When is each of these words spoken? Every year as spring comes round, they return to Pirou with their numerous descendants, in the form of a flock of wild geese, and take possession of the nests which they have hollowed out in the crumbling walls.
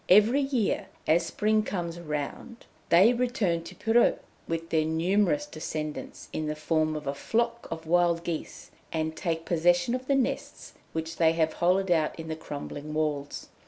Every 0.09 0.41
year 0.41 0.87
as 1.05 1.27
spring 1.27 1.61
comes 1.61 1.99
round, 1.99 2.65
they 2.89 3.13
return 3.13 3.61
to 3.65 3.75
Pirou 3.75 4.17
with 4.47 4.71
their 4.71 4.83
numerous 4.83 5.45
descendants, 5.45 6.27
in 6.33 6.47
the 6.47 6.55
form 6.55 6.95
of 6.95 7.05
a 7.05 7.13
flock 7.13 7.67
of 7.69 7.85
wild 7.85 8.23
geese, 8.23 8.71
and 8.91 9.15
take 9.15 9.45
possession 9.45 9.93
of 9.93 10.07
the 10.07 10.15
nests 10.15 10.73
which 10.91 11.17
they 11.17 11.33
have 11.33 11.53
hollowed 11.53 11.91
out 11.91 12.19
in 12.19 12.29
the 12.29 12.35
crumbling 12.35 12.95
walls. 12.95 13.49